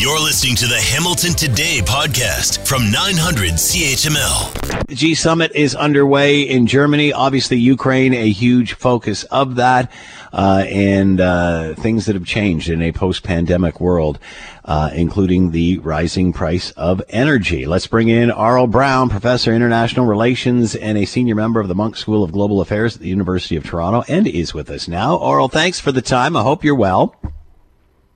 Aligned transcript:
You're 0.00 0.18
listening 0.18 0.54
to 0.56 0.66
the 0.66 0.80
Hamilton 0.80 1.34
Today 1.34 1.80
podcast 1.84 2.66
from 2.66 2.90
900 2.90 3.50
CHML. 3.50 4.86
G 4.96 5.14
Summit 5.14 5.52
is 5.54 5.74
underway 5.74 6.40
in 6.40 6.66
Germany. 6.66 7.12
Obviously, 7.12 7.58
Ukraine, 7.58 8.14
a 8.14 8.30
huge 8.30 8.72
focus 8.72 9.24
of 9.24 9.56
that, 9.56 9.92
uh, 10.32 10.64
and 10.66 11.20
uh, 11.20 11.74
things 11.74 12.06
that 12.06 12.14
have 12.14 12.24
changed 12.24 12.70
in 12.70 12.80
a 12.80 12.92
post 12.92 13.24
pandemic 13.24 13.78
world, 13.78 14.18
uh, 14.64 14.88
including 14.94 15.50
the 15.50 15.76
rising 15.80 16.32
price 16.32 16.70
of 16.78 17.02
energy. 17.10 17.66
Let's 17.66 17.86
bring 17.86 18.08
in 18.08 18.30
Aurel 18.30 18.70
Braun, 18.70 19.10
Professor 19.10 19.52
International 19.52 20.06
Relations 20.06 20.74
and 20.74 20.96
a 20.96 21.04
senior 21.04 21.34
member 21.34 21.60
of 21.60 21.68
the 21.68 21.74
Munk 21.74 21.98
School 21.98 22.24
of 22.24 22.32
Global 22.32 22.62
Affairs 22.62 22.96
at 22.96 23.02
the 23.02 23.08
University 23.08 23.56
of 23.56 23.64
Toronto, 23.64 24.02
and 24.08 24.26
is 24.26 24.54
with 24.54 24.70
us 24.70 24.88
now. 24.88 25.18
Aurel, 25.18 25.52
thanks 25.52 25.78
for 25.78 25.92
the 25.92 26.00
time. 26.00 26.38
I 26.38 26.42
hope 26.42 26.64
you're 26.64 26.74
well. 26.74 27.16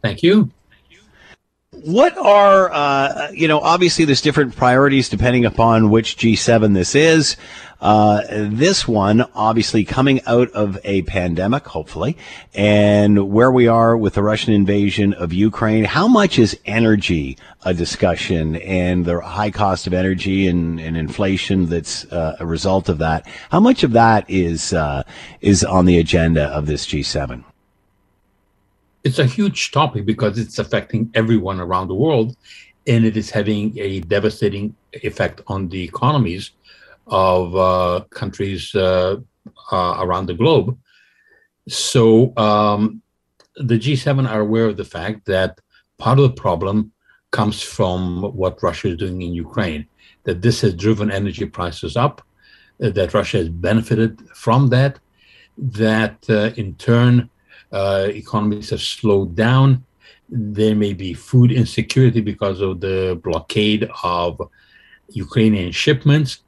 Thank 0.00 0.22
you 0.22 0.52
what 1.86 2.18
are 2.18 2.72
uh, 2.72 3.30
you 3.32 3.46
know 3.46 3.60
obviously 3.60 4.04
there's 4.04 4.20
different 4.20 4.56
priorities 4.56 5.08
depending 5.08 5.44
upon 5.44 5.88
which 5.88 6.16
G7 6.16 6.74
this 6.74 6.94
is. 6.96 7.36
Uh, 7.80 8.22
this 8.30 8.88
one 8.88 9.24
obviously 9.34 9.84
coming 9.84 10.20
out 10.26 10.50
of 10.52 10.78
a 10.82 11.02
pandemic, 11.02 11.66
hopefully, 11.66 12.16
and 12.54 13.30
where 13.30 13.52
we 13.52 13.68
are 13.68 13.96
with 13.96 14.14
the 14.14 14.22
Russian 14.22 14.54
invasion 14.54 15.12
of 15.12 15.32
Ukraine. 15.32 15.84
How 15.84 16.08
much 16.08 16.38
is 16.38 16.58
energy 16.64 17.36
a 17.64 17.74
discussion 17.74 18.56
and 18.56 19.04
the 19.04 19.20
high 19.20 19.50
cost 19.50 19.86
of 19.86 19.92
energy 19.92 20.48
and, 20.48 20.80
and 20.80 20.96
inflation 20.96 21.66
that's 21.66 22.04
uh, 22.06 22.36
a 22.40 22.46
result 22.46 22.88
of 22.88 22.98
that? 22.98 23.28
How 23.50 23.60
much 23.60 23.84
of 23.84 23.92
that 23.92 24.24
is 24.28 24.72
uh, 24.72 25.04
is 25.40 25.62
on 25.62 25.84
the 25.84 25.98
agenda 25.98 26.46
of 26.46 26.66
this 26.66 26.86
G7? 26.86 27.44
It's 29.06 29.20
a 29.20 29.24
huge 29.24 29.70
topic 29.70 30.04
because 30.04 30.36
it's 30.36 30.58
affecting 30.58 31.08
everyone 31.14 31.60
around 31.60 31.86
the 31.86 31.94
world 31.94 32.36
and 32.88 33.04
it 33.04 33.16
is 33.16 33.30
having 33.30 33.64
a 33.78 34.00
devastating 34.00 34.74
effect 35.08 35.40
on 35.46 35.68
the 35.68 35.82
economies 35.84 36.50
of 37.06 37.54
uh, 37.54 38.04
countries 38.10 38.74
uh, 38.74 39.16
uh, 39.70 39.96
around 40.00 40.26
the 40.26 40.34
globe. 40.34 40.76
So 41.68 42.36
um, 42.36 43.00
the 43.54 43.78
G7 43.78 44.28
are 44.28 44.40
aware 44.40 44.66
of 44.66 44.76
the 44.76 44.90
fact 44.96 45.24
that 45.26 45.60
part 45.98 46.18
of 46.18 46.24
the 46.24 46.40
problem 46.46 46.90
comes 47.30 47.62
from 47.62 48.22
what 48.40 48.60
Russia 48.60 48.88
is 48.88 48.96
doing 48.96 49.22
in 49.22 49.32
Ukraine, 49.34 49.86
that 50.24 50.42
this 50.42 50.60
has 50.62 50.74
driven 50.74 51.12
energy 51.12 51.46
prices 51.46 51.96
up, 51.96 52.22
that 52.78 53.14
Russia 53.14 53.38
has 53.38 53.48
benefited 53.48 54.12
from 54.34 54.68
that, 54.70 54.98
that 55.56 56.18
uh, 56.28 56.50
in 56.56 56.74
turn 56.74 57.30
uh, 57.72 58.08
economies 58.10 58.70
have 58.70 58.80
slowed 58.80 59.34
down. 59.34 59.84
There 60.28 60.74
may 60.74 60.92
be 60.92 61.14
food 61.14 61.52
insecurity 61.52 62.20
because 62.20 62.60
of 62.60 62.80
the 62.80 63.20
blockade 63.22 63.88
of 64.02 64.40
Ukrainian 65.10 65.72
shipments. 65.72 66.42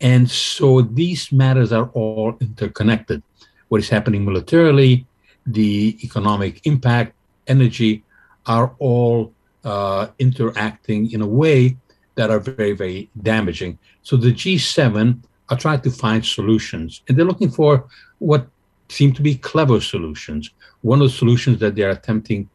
And 0.00 0.28
so 0.30 0.82
these 0.82 1.32
matters 1.32 1.72
are 1.72 1.88
all 1.90 2.36
interconnected. 2.40 3.22
What 3.68 3.80
is 3.80 3.88
happening 3.88 4.24
militarily, 4.24 5.06
the 5.46 5.96
economic 6.02 6.66
impact, 6.66 7.14
energy 7.46 8.04
are 8.46 8.74
all 8.78 9.32
uh, 9.64 10.08
interacting 10.18 11.12
in 11.12 11.20
a 11.22 11.26
way 11.26 11.76
that 12.14 12.30
are 12.30 12.40
very, 12.40 12.72
very 12.72 13.08
damaging. 13.22 13.78
So 14.02 14.16
the 14.16 14.32
G7 14.32 15.22
are 15.48 15.56
trying 15.56 15.80
to 15.82 15.90
find 15.90 16.24
solutions, 16.24 17.02
and 17.06 17.16
they're 17.16 17.24
looking 17.24 17.50
for 17.50 17.86
what 18.18 18.46
seem 18.92 19.12
to 19.14 19.22
be 19.22 19.34
clever 19.34 19.80
solutions. 19.80 20.50
One 20.82 21.00
of 21.00 21.08
the 21.08 21.16
solutions 21.16 21.58
that 21.60 21.74
they're 21.74 21.90
attempting 21.90 22.48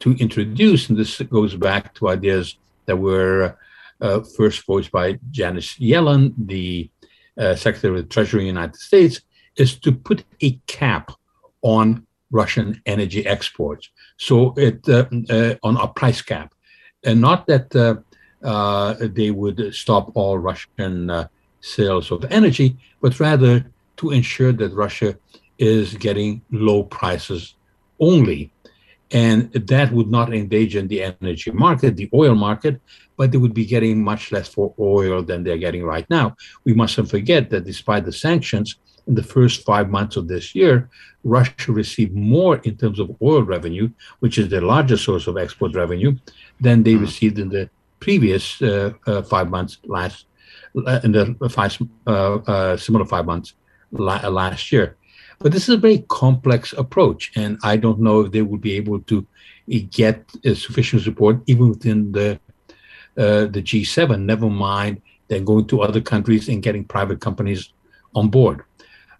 to 0.00 0.12
introduce, 0.12 0.88
and 0.88 0.98
this 0.98 1.20
goes 1.22 1.54
back 1.54 1.94
to 1.94 2.08
ideas 2.08 2.56
that 2.86 2.96
were 2.96 3.56
uh, 4.00 4.20
first 4.36 4.64
voiced 4.66 4.90
by 4.90 5.18
Janet 5.30 5.64
Yellen, 5.80 6.34
the 6.36 6.90
uh, 7.38 7.54
Secretary 7.54 7.98
of 7.98 8.04
the 8.04 8.14
Treasury 8.14 8.40
of 8.40 8.44
the 8.44 8.46
United 8.58 8.76
States, 8.76 9.20
is 9.56 9.78
to 9.78 9.92
put 9.92 10.24
a 10.40 10.50
cap 10.66 11.12
on 11.62 12.06
Russian 12.30 12.80
energy 12.86 13.24
exports. 13.26 13.90
So 14.16 14.54
it 14.56 14.88
uh, 14.88 15.04
uh 15.30 15.54
on 15.62 15.76
a 15.76 15.88
price 15.88 16.22
cap, 16.22 16.54
and 17.04 17.20
not 17.20 17.46
that 17.46 17.66
uh, 17.76 17.96
uh, 18.46 18.94
they 19.18 19.30
would 19.30 19.74
stop 19.74 20.10
all 20.14 20.38
Russian 20.38 21.28
sales 21.60 22.10
of 22.10 22.24
energy, 22.30 22.76
but 23.00 23.20
rather 23.20 23.64
to 23.98 24.10
ensure 24.10 24.52
that 24.52 24.72
Russia 24.72 25.16
is 25.62 25.94
getting 26.06 26.42
low 26.50 26.82
prices 26.82 27.54
only. 28.00 28.40
And 29.12 29.52
that 29.52 29.92
would 29.92 30.10
not 30.18 30.28
engage 30.32 30.74
in 30.80 30.88
the 30.88 31.00
energy 31.10 31.50
market, 31.66 31.96
the 31.96 32.10
oil 32.22 32.34
market, 32.34 32.80
but 33.18 33.30
they 33.30 33.38
would 33.38 33.54
be 33.62 33.66
getting 33.66 34.02
much 34.02 34.32
less 34.32 34.48
for 34.48 34.74
oil 34.78 35.22
than 35.22 35.44
they're 35.44 35.64
getting 35.66 35.84
right 35.84 36.08
now. 36.18 36.26
We 36.64 36.72
mustn't 36.82 37.10
forget 37.10 37.50
that 37.50 37.64
despite 37.72 38.04
the 38.06 38.16
sanctions, 38.26 38.68
in 39.06 39.14
the 39.14 39.22
first 39.36 39.64
five 39.64 39.90
months 39.90 40.16
of 40.16 40.28
this 40.28 40.54
year, 40.54 40.88
Russia 41.24 41.72
received 41.72 42.14
more 42.14 42.56
in 42.68 42.76
terms 42.76 42.98
of 43.00 43.08
oil 43.20 43.42
revenue, 43.42 43.90
which 44.20 44.38
is 44.38 44.48
their 44.48 44.66
largest 44.74 45.04
source 45.04 45.26
of 45.26 45.36
export 45.36 45.74
revenue, 45.74 46.12
than 46.60 46.82
they 46.82 46.94
mm. 46.94 47.00
received 47.00 47.38
in 47.38 47.48
the 47.48 47.68
previous 48.00 48.62
uh, 48.62 48.92
uh, 49.06 49.22
five 49.22 49.48
months 49.50 49.78
last, 49.84 50.26
uh, 50.86 51.00
in 51.04 51.12
the 51.12 51.24
five 51.50 51.76
uh, 52.06 52.36
uh, 52.52 52.76
similar 52.76 53.04
five 53.04 53.26
months 53.26 53.54
la- 53.90 54.28
last 54.28 54.72
year. 54.72 54.96
But 55.38 55.52
this 55.52 55.68
is 55.68 55.74
a 55.74 55.78
very 55.78 56.04
complex 56.08 56.72
approach, 56.72 57.32
and 57.36 57.58
I 57.62 57.76
don't 57.76 58.00
know 58.00 58.20
if 58.20 58.32
they 58.32 58.42
will 58.42 58.58
be 58.58 58.74
able 58.74 59.00
to 59.00 59.26
get 59.90 60.30
sufficient 60.54 61.02
support 61.02 61.40
even 61.46 61.70
within 61.70 62.12
the 62.12 62.40
uh, 63.16 63.46
the 63.46 63.62
G7. 63.62 64.22
Never 64.22 64.48
mind 64.48 65.02
then 65.28 65.44
going 65.44 65.66
to 65.66 65.82
other 65.82 66.00
countries 66.00 66.48
and 66.48 66.62
getting 66.62 66.84
private 66.84 67.20
companies 67.20 67.72
on 68.14 68.28
board. 68.28 68.64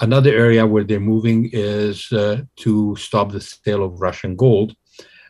Another 0.00 0.30
area 0.30 0.66
where 0.66 0.84
they're 0.84 1.00
moving 1.00 1.50
is 1.52 2.12
uh, 2.12 2.42
to 2.56 2.96
stop 2.96 3.30
the 3.30 3.40
sale 3.40 3.84
of 3.84 4.00
Russian 4.00 4.36
gold, 4.36 4.74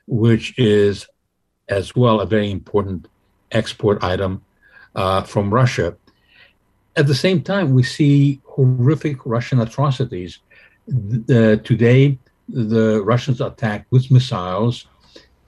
which 0.07 0.59
is 0.59 1.07
as 1.69 1.95
well 1.95 2.21
a 2.21 2.27
very 2.27 2.51
important 2.51 3.09
export 3.53 4.03
item 4.03 4.43
uh, 4.95 5.23
from 5.23 5.53
Russia. 5.53 5.97
At 6.97 7.07
the 7.07 7.15
same 7.15 7.43
time, 7.43 7.75
we 7.75 7.83
see 7.83 8.41
horrific 8.45 9.27
Russian 9.27 9.61
atrocities 9.61 10.39
uh, 10.89 11.57
today, 11.57 12.19
the 12.49 13.03
Russians 13.05 13.41
attacked 13.41 13.91
with 13.91 14.11
missiles 14.11 14.87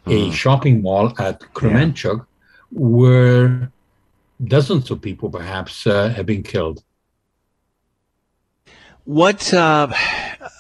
a 0.07 0.27
hmm. 0.27 0.31
shopping 0.31 0.83
mall 0.83 1.13
at 1.19 1.41
Kremenchuk, 1.53 2.19
yeah. 2.19 2.25
where 2.71 3.73
dozens 4.43 4.91
of 4.91 5.01
people 5.01 5.31
perhaps 5.31 5.87
uh, 5.87 6.09
have 6.11 6.27
been 6.27 6.43
killed. 6.43 6.83
What 9.05 9.55
uh, 9.55 9.89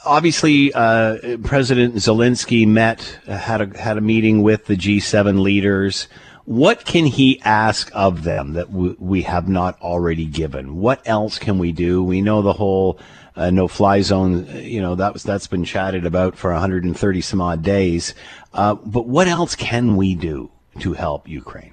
obviously 0.04 0.72
uh, 0.72 1.38
President 1.42 1.96
Zelensky 1.96 2.66
met 2.66 3.02
had 3.26 3.60
a 3.60 3.78
had 3.78 3.98
a 3.98 4.00
meeting 4.00 4.42
with 4.42 4.66
the 4.66 4.76
G7 4.76 5.40
leaders. 5.40 6.06
What 6.46 6.84
can 6.84 7.06
he 7.06 7.40
ask 7.42 7.90
of 7.92 8.22
them 8.22 8.52
that 8.52 8.70
we 8.70 9.22
have 9.22 9.48
not 9.48 9.80
already 9.82 10.26
given? 10.26 10.76
What 10.76 11.02
else 11.04 11.40
can 11.40 11.58
we 11.58 11.72
do? 11.72 12.04
We 12.04 12.20
know 12.22 12.40
the 12.40 12.52
whole 12.52 13.00
uh, 13.34 13.50
no 13.50 13.66
fly 13.66 14.00
zone. 14.00 14.46
You 14.54 14.80
know 14.80 14.94
that 14.94 15.12
was 15.12 15.24
that's 15.24 15.48
been 15.48 15.64
chatted 15.64 16.06
about 16.06 16.36
for 16.36 16.52
130 16.52 17.20
some 17.20 17.40
odd 17.40 17.62
days. 17.62 18.14
Uh, 18.54 18.76
but 18.76 19.08
what 19.08 19.26
else 19.26 19.56
can 19.56 19.96
we 19.96 20.14
do 20.14 20.52
to 20.78 20.92
help 20.92 21.28
Ukraine? 21.28 21.72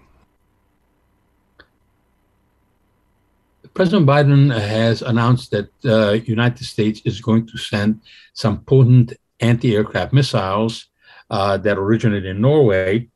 President 3.75 4.07
Biden 4.07 4.59
has 4.59 5.03
announced 5.03 5.51
that 5.51 5.69
the 5.81 6.09
uh, 6.09 6.11
United 6.13 6.63
States 6.65 6.99
is 7.05 7.21
going 7.21 7.45
to 7.45 7.59
send 7.59 8.01
some 8.33 8.61
potent 8.61 9.13
anti-aircraft 9.39 10.13
missiles 10.13 10.87
uh, 11.29 11.57
that 11.57 11.77
originated 11.77 12.25
in 12.25 12.41
Norway 12.41 13.09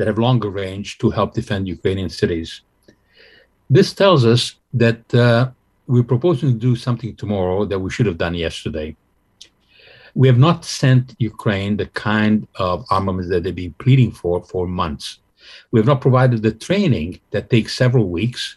that 0.00 0.06
have 0.06 0.18
longer 0.18 0.48
range 0.48 0.96
to 0.96 1.10
help 1.10 1.34
defend 1.34 1.68
Ukrainian 1.68 2.08
cities. 2.08 2.62
This 3.68 3.92
tells 3.92 4.24
us 4.24 4.54
that 4.72 5.02
uh, 5.14 5.50
we're 5.86 6.10
proposing 6.14 6.48
to 6.54 6.58
do 6.58 6.74
something 6.74 7.14
tomorrow 7.14 7.66
that 7.66 7.78
we 7.78 7.90
should 7.90 8.06
have 8.06 8.16
done 8.16 8.32
yesterday. 8.32 8.96
We 10.14 10.26
have 10.26 10.38
not 10.38 10.64
sent 10.64 11.14
Ukraine 11.18 11.76
the 11.76 11.84
kind 12.08 12.48
of 12.54 12.86
armaments 12.88 13.28
that 13.28 13.42
they've 13.42 13.62
been 13.64 13.74
pleading 13.74 14.12
for 14.12 14.42
for 14.42 14.66
months. 14.66 15.18
We 15.70 15.80
have 15.80 15.90
not 15.92 16.00
provided 16.00 16.40
the 16.40 16.52
training 16.68 17.20
that 17.32 17.50
takes 17.50 17.76
several 17.76 18.06
weeks, 18.08 18.56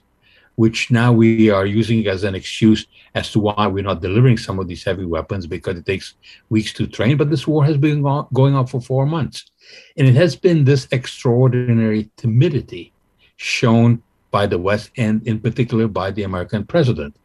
which 0.56 0.92
now 0.92 1.12
we 1.12 1.50
are 1.50 1.66
using 1.66 2.08
as 2.08 2.24
an 2.24 2.36
excuse 2.36 2.86
as 3.16 3.32
to 3.32 3.40
why 3.40 3.68
we're 3.68 3.84
not 3.84 4.02
delivering 4.02 4.38
some 4.38 4.60
of 4.60 4.68
these 4.68 4.84
heavy 4.84 5.06
weapons 5.06 5.48
because 5.48 5.78
it 5.78 5.86
takes 5.86 6.16
weeks 6.50 6.74
to 6.74 6.88
train. 6.88 7.18
But 7.18 7.30
this 7.30 7.48
war 7.48 7.66
has 7.66 7.78
been 7.78 8.02
going 8.34 8.56
on 8.56 8.68
for 8.68 8.82
four 8.82 9.06
months. 9.06 9.52
And 9.98 10.08
it 10.08 10.16
has 10.16 10.36
been 10.36 10.64
this 10.64 10.88
extraordinary 10.92 12.10
timidity 12.18 12.94
shown 13.38 14.04
by 14.32 14.48
the 14.48 14.58
West 14.58 14.92
and 14.98 15.26
in 15.28 15.40
particular 15.40 15.88
by 15.88 16.12
the 16.12 16.24
American 16.24 16.66
president 16.66 17.16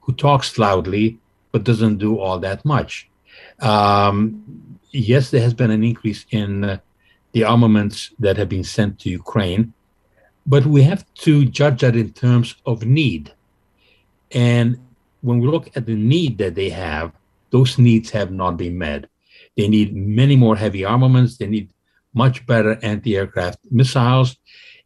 who 0.00 0.12
talks 0.12 0.58
loudly 0.58 1.18
but 1.52 1.64
doesn't 1.64 1.98
do 1.98 2.18
all 2.18 2.38
that 2.38 2.64
much. 2.64 3.08
Um, 3.60 4.78
yes, 4.90 5.30
there 5.30 5.40
has 5.40 5.54
been 5.54 5.70
an 5.70 5.84
increase 5.84 6.26
in 6.30 6.64
uh, 6.64 6.78
the 7.32 7.44
armaments 7.44 8.12
that 8.18 8.36
have 8.36 8.48
been 8.48 8.64
sent 8.64 8.98
to 9.00 9.10
Ukraine, 9.10 9.72
but 10.46 10.64
we 10.66 10.82
have 10.82 11.04
to 11.14 11.44
judge 11.44 11.80
that 11.80 11.96
in 11.96 12.12
terms 12.12 12.54
of 12.66 12.84
need. 12.84 13.32
And 14.32 14.78
when 15.22 15.40
we 15.40 15.48
look 15.48 15.76
at 15.76 15.86
the 15.86 15.94
need 15.94 16.38
that 16.38 16.54
they 16.54 16.70
have, 16.70 17.12
those 17.50 17.78
needs 17.78 18.10
have 18.10 18.30
not 18.30 18.56
been 18.56 18.78
met. 18.78 19.06
They 19.56 19.68
need 19.68 19.94
many 19.94 20.36
more 20.36 20.56
heavy 20.56 20.84
armaments. 20.84 21.38
They 21.38 21.46
need 21.46 21.68
much 22.14 22.46
better 22.46 22.78
anti-aircraft 22.82 23.58
missiles, 23.70 24.36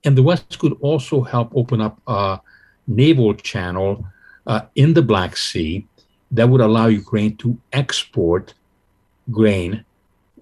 and 0.05 0.17
the 0.17 0.23
West 0.23 0.59
could 0.59 0.77
also 0.81 1.23
help 1.23 1.53
open 1.55 1.81
up 1.81 2.01
a 2.07 2.41
naval 2.87 3.35
channel 3.35 4.05
uh, 4.47 4.63
in 4.75 4.95
the 4.95 5.03
Black 5.03 5.37
Sea 5.37 5.87
that 6.33 6.49
would 6.49 6.61
allow 6.61 6.87
Ukraine 6.87 7.37
to 7.37 7.57
export 7.73 8.55
grain, 9.31 9.85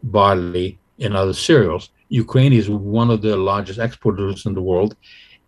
barley, 0.03 0.79
and 0.99 1.15
other 1.15 1.35
cereals. 1.35 1.91
Ukraine 2.09 2.53
is 2.53 2.69
one 2.71 3.11
of 3.11 3.23
the 3.23 3.37
largest 3.37 3.79
exporters 3.79 4.47
in 4.47 4.55
the 4.55 4.63
world, 4.63 4.97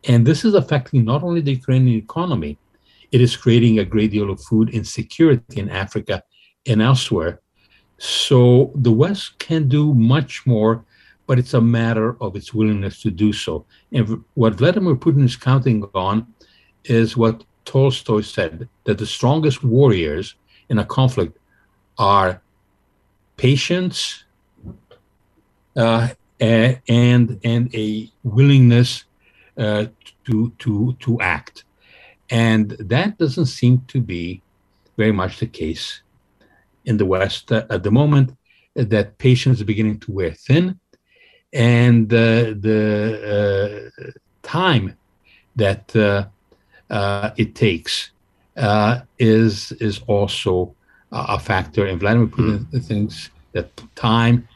and 0.05 0.27
this 0.27 0.45
is 0.45 0.55
affecting 0.55 1.05
not 1.05 1.23
only 1.23 1.41
the 1.41 1.53
Ukrainian 1.53 1.99
economy, 1.99 2.59
it 3.13 3.21
is 3.21 3.37
creating 3.37 3.79
a 3.79 3.85
great 3.85 4.11
deal 4.13 4.31
of 4.31 4.41
food 4.43 4.71
insecurity 4.71 5.61
in 5.61 5.69
Africa 5.69 6.23
and 6.67 6.81
elsewhere. 6.81 7.41
So 7.99 8.73
the 8.75 8.93
West 8.93 9.39
can 9.39 9.69
do 9.69 9.95
much 9.95 10.47
more, 10.47 10.85
but 11.27 11.39
it's 11.39 11.55
a 11.55 11.61
matter 11.61 12.17
of 12.23 12.37
its 12.37 12.55
willingness 12.55 13.03
to 13.03 13.11
do 13.11 13.33
so. 13.33 13.67
And 13.93 14.25
what 14.35 14.55
Vladimir 14.55 14.97
Putin 14.97 15.25
is 15.25 15.37
counting 15.37 15.85
on 15.95 16.27
is 16.85 17.17
what 17.17 17.45
Tolstoy 17.65 18.23
said 18.23 18.69
that 18.85 18.99
the 18.99 19.07
strongest 19.07 19.63
warriors 19.63 20.37
in 20.71 20.79
a 20.79 20.85
conflict 20.85 21.39
are 21.99 22.41
patience 23.37 24.25
uh, 25.77 26.09
and 26.41 27.39
and 27.45 27.75
a 27.75 28.11
willingness 28.23 29.05
uh, 29.57 29.87
to 30.25 30.51
to 30.59 30.97
to 31.01 31.21
act, 31.21 31.65
and 32.31 32.71
that 32.79 33.19
doesn't 33.19 33.47
seem 33.47 33.83
to 33.89 34.01
be 34.01 34.43
very 34.97 35.13
much 35.13 35.39
the 35.39 35.47
case 35.47 36.03
in 36.85 36.97
the 36.97 37.07
West 37.07 37.53
uh, 37.53 37.67
at 37.71 37.83
the 37.83 37.91
moment. 37.91 38.37
That 38.75 39.19
patience 39.19 39.59
is 39.59 39.65
beginning 39.65 39.99
to 40.01 40.13
wear 40.13 40.33
thin, 40.33 40.79
and 41.53 42.09
the 42.09 43.91
uh, 43.99 44.11
time 44.43 44.97
that 45.57 45.95
uh, 45.97 46.27
uh, 46.89 47.31
it 47.37 47.55
takes 47.55 48.13
is 49.19 49.73
is 49.73 50.01
also 50.07 50.75
a 51.13 51.39
factor. 51.39 51.87
And 51.87 51.99
Vladimir 51.99 52.29
Putin 52.29 52.67
mm. 52.67 52.85
thinks 52.85 53.31
that 53.53 53.69
time 53.97 54.49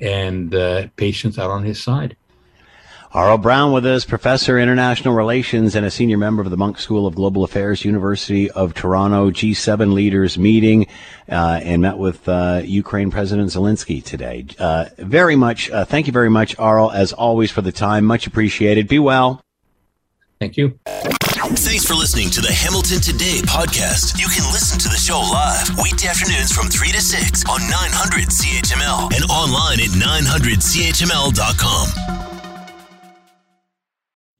and 0.00 0.54
uh, 0.54 0.88
patience 0.96 1.38
are 1.38 1.52
on 1.52 1.64
his 1.64 1.82
side. 1.82 2.16
Aurel 3.12 3.42
Braun 3.42 3.72
with 3.72 3.84
us, 3.84 4.04
professor 4.04 4.56
international 4.56 5.14
relations 5.14 5.74
and 5.74 5.84
a 5.84 5.90
senior 5.90 6.16
member 6.16 6.42
of 6.42 6.50
the 6.50 6.56
Munk 6.56 6.78
School 6.78 7.08
of 7.08 7.16
Global 7.16 7.42
Affairs, 7.42 7.84
University 7.84 8.48
of 8.52 8.72
Toronto 8.72 9.32
G7 9.32 9.92
leaders 9.92 10.38
meeting, 10.38 10.86
uh, 11.28 11.60
and 11.64 11.82
met 11.82 11.98
with 11.98 12.28
uh, 12.28 12.62
Ukraine 12.64 13.10
President 13.10 13.48
Zelensky 13.48 14.02
today. 14.02 14.46
Uh, 14.60 14.86
very 14.96 15.34
much, 15.34 15.68
uh, 15.70 15.84
thank 15.84 16.06
you 16.06 16.12
very 16.12 16.30
much, 16.30 16.56
Arl, 16.56 16.92
as 16.92 17.12
always 17.12 17.50
for 17.50 17.62
the 17.62 17.72
time. 17.72 18.04
Much 18.04 18.28
appreciated. 18.28 18.86
Be 18.86 19.00
well. 19.00 19.42
Thank 20.38 20.56
you. 20.56 20.78
Thanks 21.56 21.84
for 21.84 21.94
listening 21.94 22.30
to 22.30 22.40
the 22.40 22.52
Hamilton 22.52 23.00
Today 23.00 23.40
podcast. 23.42 24.16
You 24.18 24.28
can 24.28 24.44
listen 24.52 24.78
to 24.78 24.88
the 24.88 24.96
show 24.96 25.18
live 25.18 25.68
weekday 25.82 26.06
afternoons 26.08 26.52
from 26.52 26.68
3 26.68 26.92
to 26.92 27.00
6 27.00 27.44
on 27.50 27.60
900 27.60 28.28
CHML 28.28 29.12
and 29.14 29.24
online 29.30 29.80
at 29.80 29.90
900CHML.com. 29.90 32.19